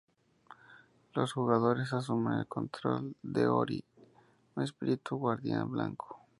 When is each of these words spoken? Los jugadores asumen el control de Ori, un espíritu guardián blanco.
Los 1.13 1.33
jugadores 1.33 1.93
asumen 1.93 2.39
el 2.39 2.47
control 2.47 3.15
de 3.21 3.45
Ori, 3.45 3.85
un 4.55 4.63
espíritu 4.63 5.17
guardián 5.17 5.71
blanco. 5.71 6.19